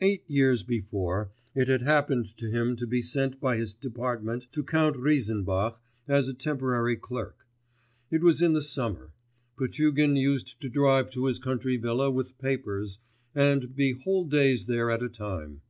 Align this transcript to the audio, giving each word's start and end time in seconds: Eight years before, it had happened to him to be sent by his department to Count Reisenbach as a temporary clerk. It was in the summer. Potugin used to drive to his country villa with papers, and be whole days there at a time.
Eight 0.00 0.24
years 0.26 0.62
before, 0.62 1.30
it 1.54 1.68
had 1.68 1.82
happened 1.82 2.34
to 2.38 2.50
him 2.50 2.74
to 2.76 2.86
be 2.86 3.02
sent 3.02 3.38
by 3.38 3.58
his 3.58 3.74
department 3.74 4.46
to 4.52 4.64
Count 4.64 4.96
Reisenbach 4.96 5.76
as 6.08 6.26
a 6.26 6.32
temporary 6.32 6.96
clerk. 6.96 7.46
It 8.10 8.22
was 8.22 8.40
in 8.40 8.54
the 8.54 8.62
summer. 8.62 9.12
Potugin 9.58 10.16
used 10.16 10.58
to 10.62 10.70
drive 10.70 11.10
to 11.10 11.26
his 11.26 11.38
country 11.38 11.76
villa 11.76 12.10
with 12.10 12.38
papers, 12.38 12.98
and 13.34 13.76
be 13.76 13.92
whole 13.92 14.24
days 14.24 14.64
there 14.64 14.90
at 14.90 15.02
a 15.02 15.08
time. 15.10 15.60